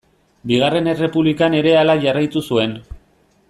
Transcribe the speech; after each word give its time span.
Bigarren 0.51 0.89
Errepublikan 0.93 1.57
ere 1.59 1.75
hala 1.83 1.97
jarraitu 2.07 2.45
zuen. 2.53 2.75